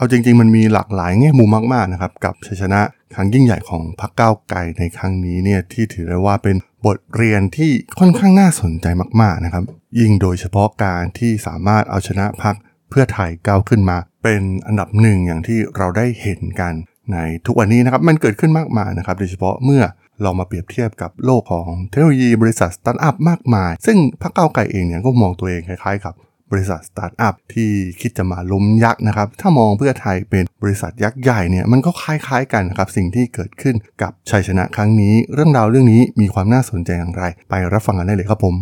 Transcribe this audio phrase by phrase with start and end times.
[0.00, 2.80] เอาจริง ๆ มันมีหลากหลายแง่มุมมากๆนะครับกับชัยชนะ
[3.14, 8.86] ครั้งยิ่งใหญ่ของพรรคก้าวไกลในครั้งนี้เนี่ยที่ถือได้ว่าเป็นบทเรียนที่ค่อนข้างน่าสนใจ
[9.20, 9.64] มากๆนะครับ
[10.00, 12.54] ยิ่งโดยเฉพาะการที่สามารถเอาชนะพรรค
[12.90, 16.72] เพื่อไทยก้าวขึ้นมา เป็นอันดับหนึ่งอย่างที่เราได้เห็นกัน
[17.12, 19.82] ในทุกวันนี้นะครับมันเกิดขึ้นมากมายนะครับโดยเฉพาะเมื่อ
[20.22, 26.14] เรามาเปรียบเทียบกับโลกของเทคโนโลยีบริษัทสตาร์ทอัพมากมาย ซึ่งพรรคก้าวไกลเองเนี่ยก็มองตัวเองคล้ายๆกับ
[26.50, 27.70] บริษัทสตาร์ทอัพที่
[28.00, 38.54] คิดจะมาล้มยักษ์นะครับ ถ้ามองเพื่อไทยเป็นบริษัทยักษ์ใหญ่เนี่ยมันก็คล้ายๆกันนะครับ สิ่งที่เกิดขึ้นกับชัยชนะครั้งนี้ เรื่องราวเรื่องนี้มีความน่าสนใจอย่างไร ไปรับฟังกันได้เลยครับผม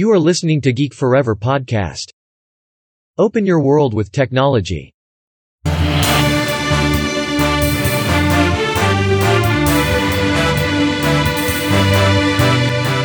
[0.00, 2.06] You are listening to Geek Forever podcast.
[3.24, 4.84] Open your world with technology.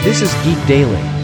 [0.06, 1.17] This is Geek Daily.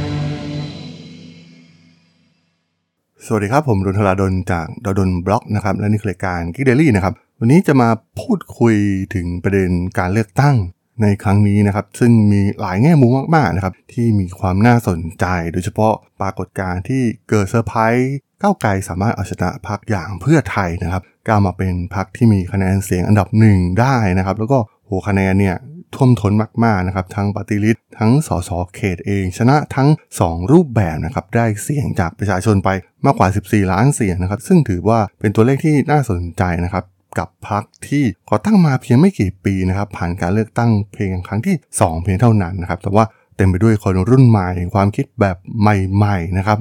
[3.27, 8.75] สวัสดีครับ ผมดลธราดลจาก ด.ดล็อกนะครับและนี่คือรายการ Geek Daily นะครับ วันนี้จะมาพูดคุย
[9.15, 10.55] ถึงประเด็นการเลือกตั้ง
[11.01, 25.55] ในครั้งนี้นะครับ ซึ่งมีหลายแง่มุมมากๆนะครับ ที่มีความน่าสนใจ โดยเฉพาะปรากฏการณ์ที่เกิดเซอร์ไพรส์ก้าวไกลสามารถเอาชนะพรรคอย่างเพื่อไทยนะครับก้าวมาเป็นพรรคที่มีคะแนนเสียงอันดับหนึ่งได้นะครับ แล้วก็โหคะแนนเนี่ย
[25.95, 29.89] ท่วมท้นมากๆนะครับทั้งปฏิริษทั้งสสเขตเอง ชนะทั้ง
[30.23, 32.69] 2 รูปแบบนะครับได้เสียงจากประชาชนไป
[33.05, 36.85] มากกว่า 14 ล้านเสียงนะครับซึ่งถือว่าเป็นตัวเลขที่น่าสนใจนะครับ
[37.19, 43.05] กับพรรคที่ก่อตั้งมาเพียงไม่กี่ปีนะครับผ่านการเลือกตั้งเพียงครั้งที่ 2 เพียงเท่านั้นนะครับแต่ว่า
[43.37, 46.57] เต็มไปด้วยคนรุ่นใหม่ความคิดแบบใหม่ๆนะครับ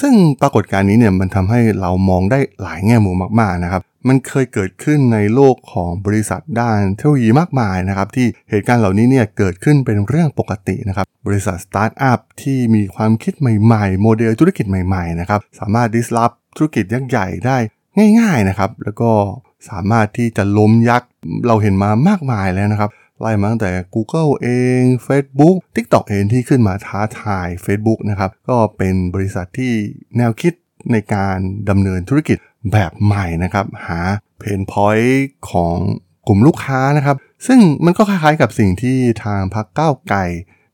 [0.00, 17.56] ซึ่งปรากฏการณ์นี้เนี่ยมันทำให้เรามองได้หลายแง่มุมมากๆนะครับ มันเคยเกิดขึ้นในโลกของบริษัทด้านเทคโนโลยีมากมายนะครับ ที่เหตุการณ์เหล่านี้เนี่ยเกิดขึ้นเป็นเรื่องปกตินะครับ บริษัทสตาร์ทอัพที่มีความคิดใหม่ๆ โมเดลธุรกิจใหม่ๆนะครับสามารถ disrupt ธุรกิจยักษ์ใหญ่ได้
[18.20, 19.10] ง่าย ๆนะครับ แล้วก็
[19.70, 21.08] สามารถที่จะล้มยักษ์
[21.46, 24.48] เราเห็นมามากมายแล้วนะครับ ไล่มาตั้งแต่ Google เอ
[24.80, 29.72] ง Facebook TikTok เองที่ขึ้นมาท้าทาย Facebook นะครับ ก็เป็นบริษัทที่
[30.16, 30.52] แนวคิด
[30.92, 31.38] ในการ
[31.68, 32.38] ดำเนินธุรกิจ
[32.72, 34.00] แบบใหม่นะครับ หา
[34.38, 35.76] pain point ของ
[36.26, 37.16] กลุ่มลูกค้านะครับ
[37.46, 40.24] ซึ่งมันก็คล้ายๆกับสิ่งที่ทางพรรคก้าวไกล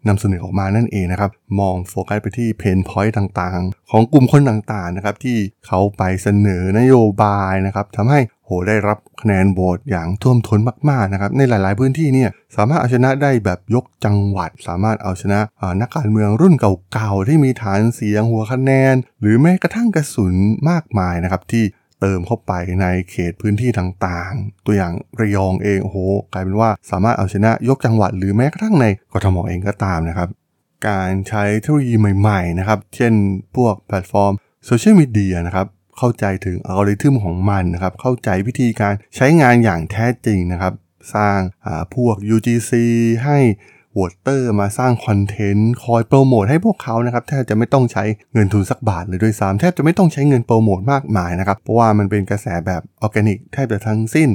[0.08, 1.30] นำเสนอออกมานั่นเองนะครับ
[1.60, 15.40] มองโฟกัสไปที่ pain point ต่างๆ ของกลุ่มคนต่างๆนะครับที่เขาไปเสนอนโยบายนะครับทำให้โหได้รับคะแนนโหวตอย่างท่วมท้นมากๆนะครับในหลาย ๆพื้นที่เนี่ยสามารถเอาชนะได้แบบยกจังหวัด สามารถเอาชนะ
[15.80, 16.54] นักการเมืองรุ่น
[16.92, 20.34] เก่าๆที่มีฐานเสียงหัวคะแนน หรือแม้กระทั่งกระสุน
[20.70, 21.64] มากมายนะครับที่
[22.00, 25.98] เติมเข้าไปในเขตพื้นที่ต่างๆ ตัวอย่างระยองเองโอ้โห
[26.32, 30.28] กลายเป็นว่าสามารถเอาชนะยกจังหวัดหรือแม้กระทั่งในกทมเองก็ตามนะครับ
[30.88, 33.12] การใช้เทคโนโลยีใหม่ๆนะครับ เช่น
[33.56, 34.32] พวกแพลตฟอร์ม
[34.66, 35.66] โซเชียลมีเดียนะครับ
[35.98, 40.72] เข้าใจถึงอัลกอริทึมของมันนะครับ เข้าใจวิธีการใช้งานอย่างแท้จริงนะครับ
[41.14, 41.38] สร้าง
[41.94, 42.72] พวก UGC
[43.24, 43.38] ให้
[43.98, 54.30] voter มาสร้างคอนเทนต์คอยโปรโมทให้พวกเขานะครับแทบจะไม่ต้องใช้เงินทุนสักบาทเลยด้วยซ้ำแทบจะไม่ต้องใช้เงินโปรโมทมากมายนะครับ เพราะว่ามันเป็นกระแสแบบออร์แกนิกแทบจะทั้งสิ้น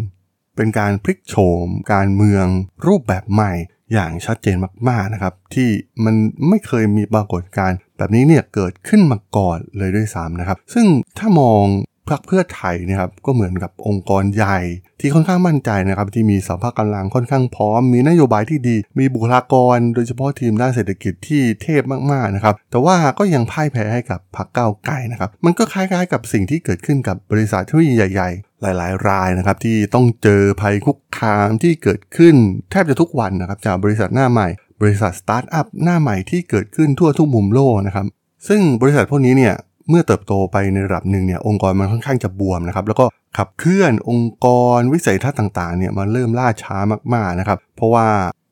[0.55, 1.35] เป็นการพลิกโฉ
[1.65, 2.45] ม การเมือง
[2.87, 3.53] รูปแบบใหม่
[3.93, 4.57] อย่างชัดเจน
[4.89, 5.69] มากๆนะครับ ที่
[6.05, 6.15] มัน
[6.47, 10.85] ไม่เคยมีปรากฏการณ์แบบนี้เนี่ยเกิดขึ้นมาก่อนเลยด้วยซ้ำนะครับ ซึ่ง
[11.17, 11.63] ถ้ามอง
[12.09, 14.59] พรรคเพื่อไทยนะครับก็เหมือนกับองค์กรใหญ่
[14.99, 32.35] ที่ค่อนข้างมั่นใจนะครับที่มีสภาพกำลังค่อนข้างพร้อม มีนโยบายที่ดี มีบุคลากร โดยเฉพาะทีมด้านเศรษฐกิจที่เทพมากๆนะครับแต่ว่าก็ยังพ่ายแพ้ให้กับพรรคก้าวไกลนะครับมันก็คล้ายๆกับสิ่งที่เกิดขึ้นกับบริษัทเทคโนโลยีใหญ่ ๆหลายๆ รายนะครับที่ต้องเจอภัยคุกคามที่เกิดขึ้น
[32.71, 34.47] แทบจะทุกวันนะครับจากบริษัทหน้าใหม่
[34.81, 38.05] บริษัทสตาร์ทอัพหน้าใหม่ที่เกิดขึ้นทั่วทุกมุมโลกนะครับ
[38.47, 39.55] ซึ่งบริษัทพวกนี้เนี่ย
[39.89, 43.05] เมื่อเติบโตไปในระดับหนึ่งเนี่ยองค์กรมันค่อนข้างจะบวมนะครับแล้วก็
[43.37, 44.47] ขับเคลื่อนองค์ก
[44.77, 46.77] รวิสัยทัศน์ต่างๆเนี่ยมันเริ่มล่าช้า
[47.13, 48.07] มากๆนะครับ เพราะว่า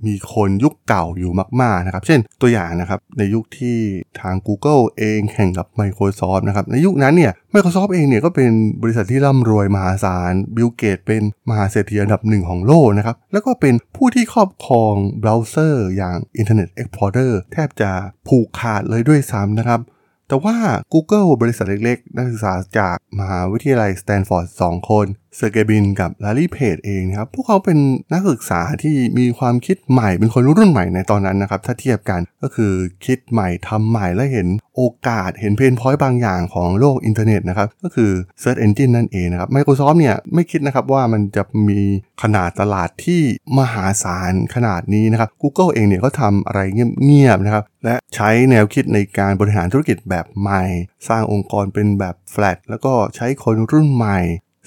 [0.06, 3.78] มีคนยุคเก่าอยู่มากๆนะครับ เช่นตัวอย่างนะครับในยุคที่
[4.22, 8.52] ทาง Google เองแข่งกับ Microsoft นะครับในยุคนั้นเนี่ย Microsoft เองเนี่ยก็เป็น
[8.82, 17.92] บริษัทที่ร่ำรวยมหาศาลบิลเกตเป็นมหาเศรษฐีอันดับหนึ่งของโลกนะครับ แล้วก็เป็นผู้ที่ครอบครองเบราว์เซอร์อย่าง Internet Explorer แทบจะ
[18.28, 19.80] ผูกขาดเลยด้วยซ้ำนะครับ
[20.28, 20.56] แต่ว่า
[20.94, 25.08] Google บริษัทเล็กๆ นักศึกษาจากมหาวิทยาลัยสแตนฟอร์ด2คน
[25.38, 27.78] เซอร์เกย์ บรินกับลาร์รีเพจเองนะครับ พวกเขาเป็น
[28.12, 32.74] นักศึกษาที่มีความคิดใหม่เป็นคนรุ่นใหม่ในตอนนั้นนะครับ ถ้าเทียบกันก็คือ
[33.06, 41.80] คิดใหม่ทำใหม่และเห็นโอกาสเห็น pain point บางอย่างของโลกอินเทอร์เน็ตนะครับ ก็คือ Search Engine นั่นเองนะครับ Microsoft เนี่ยไม่คิดนะครับว่ามันจะมี
[42.22, 43.22] ขนาดตลาดที่
[43.58, 46.60] มหาศาลขนาดนี้นะครับ Google เองเนี่ยก็ทำอะไร
[47.04, 50.64] เงียบๆนะครับ และใช้แนวคิดในการบริหารธุรกิจแบบใหม่
[51.08, 54.20] สร้างองค์กรเป็นแบบแฟลตแล้วก็ใช้คนรุ่นใหม่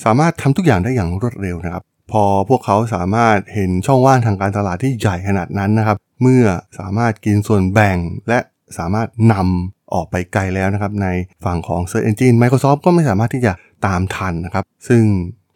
[0.04, 1.82] สามารถทำทุกอย่างได้อย่างรวดเร็วนะครับ
[2.12, 6.44] พอพวกเขาสามารถเห็นช่องว่างทางการตลาดที่ใหญ่ขนาดนั้นนะครับ เมื่อ
[6.78, 7.96] สามารถกินส่วนแบ่ง
[8.28, 8.38] และ
[8.78, 11.08] สามารถนำออกไปไกลแล้วนะครับ ใน
[11.44, 13.52] ฝั่งของ Search Engine Microsoft ก็ไม่สามารถที่จะ
[13.87, 15.04] ตามทันนะครับ ซึ่ง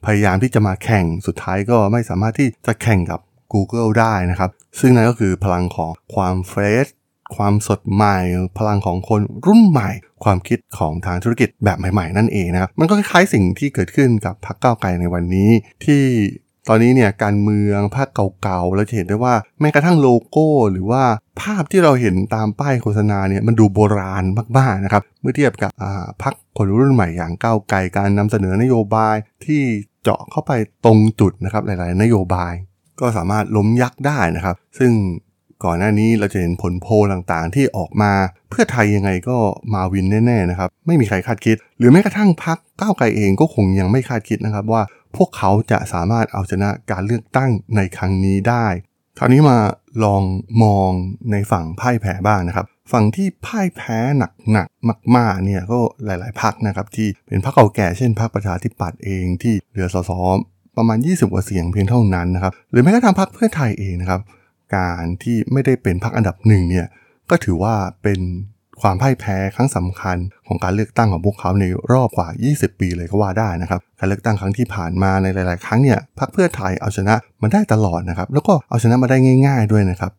[0.06, 3.20] พยายามที่จะมาแข่งสุดท้ายก็ไม่สามารถที่จะแข่งกับ
[3.52, 4.50] Google ได้นะครับ
[4.80, 6.86] ซึ่งนั่นก็คือพลังของความเฟรช
[7.36, 8.18] ความสดใหม่
[8.58, 9.90] พลังของคนรุ่นใหม่
[10.24, 15.50] ความคิดของทางธุรกิจแบบใหม่ ๆ นั่นเองนะครับมันก็คล้ายๆสิ่งที่เกิดขึ้นกับพรรคก้าวไกลในวันนี้
[15.84, 16.02] ที่
[16.68, 18.08] ตอนนี้เนี่ยการเมืองภาค
[18.42, 21.02] เก่าๆเราจะเห็นได้ว่าแม้กระทั่งโลโก้หรือว่า
[21.40, 24.24] ภาพที่เราเห็นตามป้ายโฆษณาเนี่ยมันดูโบราณ
[24.58, 25.70] มากๆนะครับเมื่อเทียบกับ
[26.22, 29.62] พรรคคนรุ่นใหม่อย่างก้าวไกลการนำเสนอนโยบายที่
[30.02, 30.52] เจาะเข้าไป
[30.84, 32.52] ตรงจุดนะครับหลายๆ นโยบาย
[33.00, 34.92] ก็สามารถล้มยักษ์ได้นะครับ ซึ่ง
[35.64, 38.12] ก่อนหน้านี้เราจะเห็นผลโพลต่างๆ ที่ออกมา
[38.50, 39.36] เพื่อไทยยังไงก็
[39.74, 44.82] มาวินแน่ๆนะครับ ไม่มีใครคาดคิด หรือแม้กระทั่งพรรคก้าวไกลเองก็คงยังไม่คาดคิดนะครับว่า
[45.16, 48.66] พวกเขาจะสามารถเอาชนะการเลือกตั้งในครั้งนี้ได้
[49.18, 49.58] คราวนี้มา
[50.04, 50.22] ลอง
[50.62, 50.90] มอง
[51.32, 53.98] ในฝั่งพ่ายแพ้บ้างนะครับ ฝั่งที่พ่ายแพ้
[54.52, 60.12] หนักๆมาก ๆ เนี่ยก็หลายๆพรรคนะครับที่เป็นพรรคเก่าแก่เช่นพรรคประชาธิปัตย์เองที่เหลือสส
[60.76, 64.20] ประมาณ 20กว่าเสียงเพียงเท่านั้นนะครับหรือแม้กระทั่งพรรคเพื่อไทยเองนะครับ
[64.76, 66.86] การที่ไม่ได้เป็นพรรคอันดับหนึ่งเนี่ย
[67.30, 68.20] ก็ถือว่าเป็น
[68.82, 80.12] ความพ่ายแพ้ครั้งสำคัญของการเลือกตั้งของพวกเขาในรอบกว่า 20 ปีเลยก็ว่าได้นะครับ การเลือกตั้งครั้งที่ผ่านมาในหลาย ๆ ครั้งเนี่ยพรรคเพื่อไทยเอาชนะมันได้ตลอดนะครับ แล้วก็เอาชนะมาได้ง่าย ๆ ด้วยนะครับ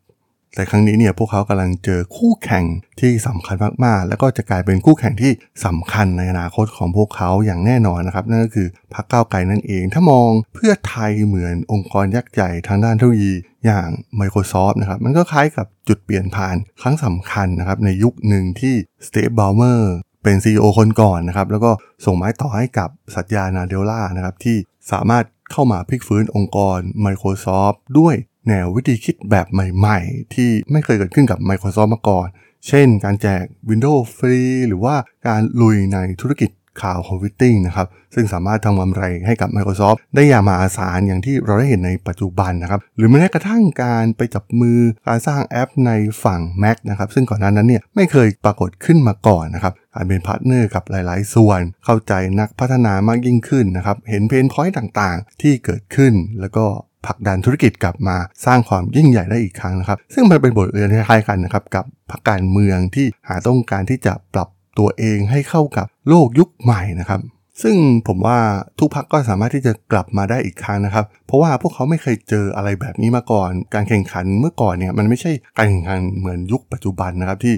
[0.54, 2.64] แต่ครั้งนี้เนี่ยพวกเขากำลังเจอคู่แข่ง
[3.00, 5.32] ที่สำคัญมากๆ แล้วก็จะกลายเป็นคู่แข่งที่
[5.66, 13.34] สำคัญในอนาคตของพวกเขาอย่างแน่นอนนะครับ นั่นก็คือพรรคก้าวไกลนั่นเอง ถ้ามองเพื่อไทยเหมือนองค์กรยักษ์ใหญ่ทางด้านเทคโนโลยี
[13.66, 13.88] อย่าง
[14.20, 18.74] Microsoft นะครับ มันก็คล้ายกับจุดเปลี่ยนผ่านครั้งสำคัญนะครับ ในยุคหนึ่งที่
[19.06, 21.70] สเตฟบลเมอร์เป็น CEO คนก่อนนะครับ แล้วก็
[22.04, 24.56] ส่งไม้ต่อให้กับสัตยานาเดลล่านะครับ ที่
[24.92, 28.14] สามารถเข้ามาพลิกฟื้นองค์กร Microsoft ด้วย
[28.48, 32.28] แนววิธีคิดแบบใหม่ๆ ที่ไม่เคยเกิดขึ้นกับ Microsoft มาก่อน
[32.68, 34.94] เช่น การแจก Windows ฟรีหรือว่า
[35.26, 36.50] การลุยในธุรกิจ
[36.82, 44.78] Cloud Computing นะครับ ซึ่งสามารถทำกำไรให้กับ Microsoft ได้อย่างมหาศาลอย่างที่เราได้เห็นในปัจจุบันนะครับ หรือแม้กระทั่งการไปจับมือ
[45.08, 45.92] การสร้างแอปใน
[46.24, 56.66] ฝั่ง Mac นะครับ ซึ่งก่อนหน้านั้นเนี่ยไม่เคยปรากฏขึ้นมาก่อนนะครับการเป็น partner กับหลาย ๆ ส่วน เข้าใจนักพัฒนามากยิ่งขึ้นนะครับ เห็นเพนพอยต์ต่าง ๆ ที่เกิดขึ้น แล้วก็
[57.06, 58.16] ผลักดันธุรกิจกลับมา
[58.46, 67.20] สร้างความยิ่งใหญ่ได้อีกครั้งนะครับ ซึ่งมันเป็นบทเรียนคล้ายๆกันนะครับกับพรรคการเมืองที่หาต้องการที่จะปรับตัวเองให้เข้ากับโลกยุคใหม่นะครับ
[67.62, 67.76] ซึ่ง
[68.08, 68.38] ผมว่า
[68.78, 77.54] ทุกพักก็สามารถที่จะกลับมาได้อีกครั้งนะครับ เพราะว่าพวกเขาไม่เคยเจออะไรแบบนี้มาก่อน การแข่งขันเมื่อก่อนเนี่ยมันไม่ใช่การแข่งขันเหมือนยุคปัจจุบันนะครับที่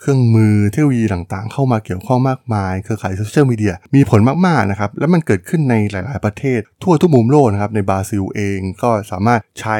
[0.00, 9.76] เครื่องมือเทคโนโลยีต่างๆ เข้ามาเกี่ยวข้องมากมาย เครือข่ายโซเชียลมีเดียมีผลมากๆนะครับ แล้วมันเกิดขึ้นในหลายๆประเทศ ทั่วทุกมุมโลกนะครับในบราซิลเองก็สามารถใช้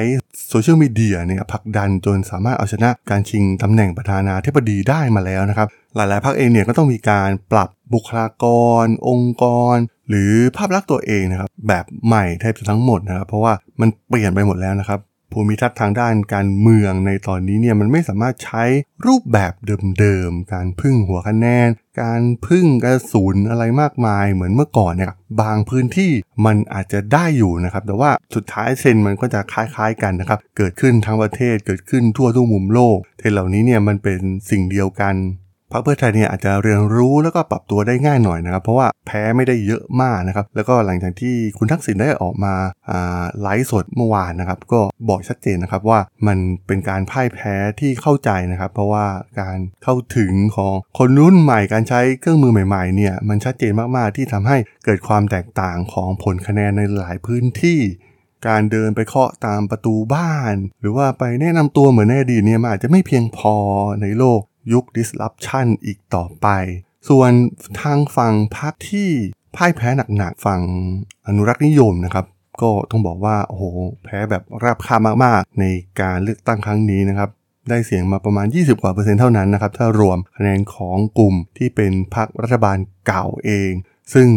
[0.49, 8.45] โซเชียลมีเดียเนี่ยผลักดันจนสามารถเอาชนะการชิงตำแหน่งประธานาธิบดีได้มาแล้วนะครับ หลายๆพรรคเองเนี่ยก็ต้องมีการปรับบุคลาก
[8.85, 9.77] ร องค์กร
[10.09, 15.01] หรือภาพลักษณ์ตัวเองนะครับแบบใหม่แทบจะทั้งหมดนะครับเพราะว่ามันเปลี่ยนไปหมดแล้วนะครับ
[15.33, 18.65] ภูมิทัศน์ทางด้านการเมืองในตอนนี้เนี่ยมันไม่สามารถใช้
[19.07, 19.53] รูปแบบ
[19.99, 21.69] เดิมๆ การพึ่งหัวคะแนน
[22.03, 26.13] การพึ่งกระสุนอะไรมากมายเหมือนเมื่อก่อนเนี่ยบางพื้นที่
[26.47, 35.15] มันอาจจะได้อยู่นะครับ แต่ว่าสุดท้ายเซนมันก็จะคล้ายๆกันนะครับ เกิดขึ้นทั้งประเทศเกิดขึ้นทั่วทุกมุมโลกเทนเหล่านี้เนี่ยมันเป็นสิ่งเดียวกัน
[35.73, 42.55] พรรคเพื่อไทยเนี่ยอาจจะเรียนรู้แล้วก็ปรับตัวได้ง่ายหน่อยนะครับ เพราะว่าแพ้ไม่ได้เยอะมากนะครับ แล้วก็หลังจากที่คุณทักษิณได้ออกมา
[43.43, 49.07] ไลฟ์สดเมื่อวานนะครับ ก็บอกชัดเจนนะครับว่ามันเป็นการพ่ายแพ้ที่เข้าใจนะครับ เพราะว่า
[49.41, 57.81] การเข้าถึงของคนรุ่นใหม่การใช้เครื่องมือใหม่ๆเนี่ยมันชัดเจนมากๆที่ทำให้เกิดความแตกต่างของผลคะแนนในหลายพื้นที่
[58.49, 63.55] การเดินไปเคาะตามประตูบ้าน หรือว่าไปแนะนำตัวเหมือนในอดีตเนี่ยมันอาจจะไม่เพียงพอ
[64.03, 64.41] ในโลก
[64.73, 66.49] ยุค disruption อีกต่อไป
[67.09, 67.33] ส่วน
[67.83, 69.09] ทางฝั่งพรรคที่
[69.57, 70.63] พ่ายแพ้หนักๆฝั่ง
[71.27, 72.27] อนุรักษ์นิยมนะครับ
[72.63, 73.65] ก็ต้องบอกว่าโอ้โห
[74.05, 75.65] แพ้แบบราบคาบมากๆ ใน
[76.01, 77.31] การเลือกตั้งครั้งนี้นะครับ
[77.71, 83.73] ได้เสียงมาประมาณ 20 กว่าเปอร์เซ็นต์เท่านั้นนะครับ ถ้ารวมคะแนนของกลุ่มที่เป็นพรรครัฐบาลเก่าเอง
[84.15, 84.29] ซึ่ง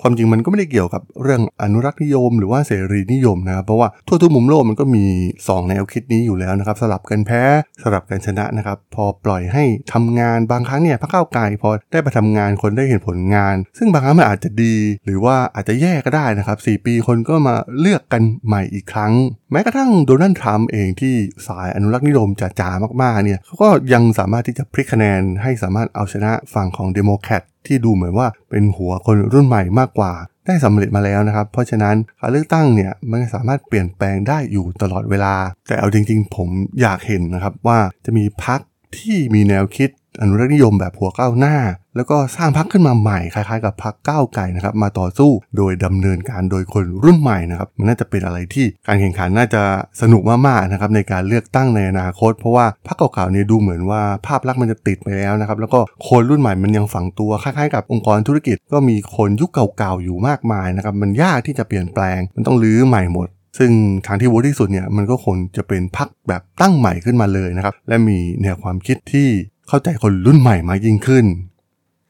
[0.00, 5.04] ความจริงมันก็ไม่ได้เกี่ยวกับเรื่องอนุรักษ์นิยม หรือว่าเสรีนิยมนะครับเพราะว่าทั่วทุกมุมโลกมันก็มี
[5.40, 7.42] 2 แนวคิดนี้อยู่แล้วนะครับสลับกันแพ้
[7.82, 19.12] สลับกันชนะนะครับพอปล่อยให้ทำงานบางครั้งเนี่ยพรรคก้าวไกลพอได้ไปทำงานคนได้เห็นผลงาน ซึ่งบางครั้งมันอาจจะดี หรือว่าอาจจะแย่ก็ได้นะครับ4ปีคนก็มาเลือกกันใหม่อีกครั้ง
[19.52, 21.14] แม้กระทั่งโดนัลด์ทรัมป์เองที่
[21.46, 30.12] สายอนุรักษ์นิยมจ๋าๆมากๆเนี่ยเขาก็ยังสามารถที่จะพลิกคะแนนให้สามารถเอาชนะฝั่งของเดโมแครต ที่ดูเหมือนว่าเป็นหัวคนรุ่นใหม่มากกว่า
[30.46, 35.34] ได้สำเร็จมาแล้วนะครับ เพราะฉะนั้นการเลือกตั้งเนี่ยมันสามารถเปลี่ยนแปลงได้อยู่ตลอดเวลา
[35.66, 36.48] แต่เอาจริง ๆ ผม
[36.80, 38.60] อยากเห็นนะครับว่าจะมีพัก
[38.96, 41.56] ที่มีแนวคิดอนุรักษนิยมแบบหัวก้าวหน้า
[41.96, 49.62] แล้วก็สร้างพักขึ้นมาใหม่คล้ายๆกับพักก้าวไก่นะครับมาต่อสู้โดยดำเนินการโดยคนรุ่นใหม่นะครับมันน่าจะเป็นอะไรที่การแข่งขันน่าจะ
[50.02, 63.70] สนุกมากๆนะครับในการเลือกตั้งในอนาคต เพราะว่าพักเก่าๆเนี่ยดูเหมือนว่าภาพลักษณ์มันจะติดไปแล้วนะครับแล้วก็คนรุ่นใหม่มันยังฝังตัวคล้ายๆกับองค์กรธุรกิจ ก็มีคนยุคเก่าๆอยู่มากมายนะครับมันยากที่จะเปลี่ยนแปลง มันต้องรื้อใหม่หมดซึ่ง
[64.06, 69.28] ทางที่เวิร์ที่สุดเนี่ยมันก็คงจะเป็นพักแบบตั้งใหม่ขึ้นมาเลยนะครับ และมีแนวความคิดที่
[69.68, 71.26] เข้าใจคนรุ่นใหม่มากยิ่งขึ้น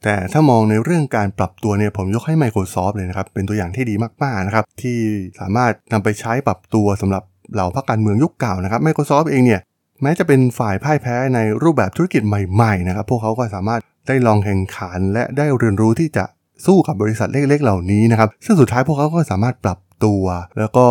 [0.08, 4.98] แต่ถ้ามองในเรื่องการปรับตัวเนี่ยผมยกให้ Microsoft เลยนะครับ เป็นตัวอย่างที่ดีมากๆนะครับ ที่
[5.40, 7.22] สามารถนำไปใช้ปรับตัวสำหรับ
[7.52, 9.60] เหล่าพรรคการเมืองยุคเก่านะครับ Microsoft เองเนี่ย
[10.02, 16.25] แม้จะเป็นฝ่ายพ่ายแพ้ในรูปแบบธุรกิจใหม่ๆนะครับ พวกเขาก็สามารถได้ลองแข่งขัน และได้เรียนรู้ที่จะ
[16.66, 20.25] สู้กับบริษัทเล็กๆ เหล่านี้นะครับ ซึ่งสุดท้ายพวกเขาก็สามารถปรับตัว
[20.58, 20.86] แล้วก็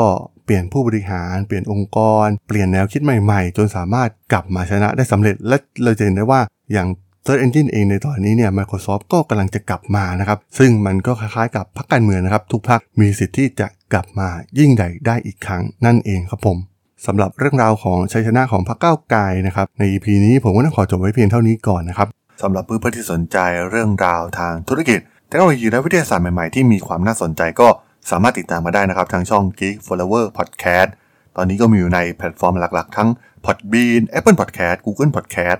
[0.45, 6.41] เปลี่ยนผู้บริหาร เปลี่ยนองค์กร เปลี่ยนแนวคิดใหม่ๆ จนสามารถกลับมาชนะได้สำเร็จ และเราจะเห็นได้ว่า
[6.73, 6.87] อย่าง
[7.27, 14.29] Search Engine เองในตอนนี้เนี่ย Microsoft ก็กำลังจะกลับมานะครับ ซึ่งมันก็คล้ายๆกับพรรคการเมืองนะครับ ทุกพรรคมีสิทธิ์ที่จะกลับมา
[14.59, 16.57] ยิ่งใหญ่ได้อีกครั้งนั่นเองครับผม
[17.05, 22.07] สำหรับเรื่องราวของชัยชนะของพรรคก้าวไกลนะครับใน EP นี้ผมก็ต้องขอจบไว้เพียงเท่านี้ก่อนนะครับ
[22.41, 23.37] สำหรับเพื่อนๆที่สนใจ
[23.69, 27.67] เรื่องราวทางธุรกิจเทคโนโลยีและวิทยาศาสตร์ใหม่ๆที่มีความน่าสนใจก็
[28.11, 30.89] สามารถติดตามมาได้นะครับทางช่อง Geek Forever Podcast
[31.35, 33.09] ตอนนี้ก็มีอยู่ในแพลตฟอร์มหลักๆ ทั้ง
[33.45, 35.59] Podbean Apple Podcast Google Podcast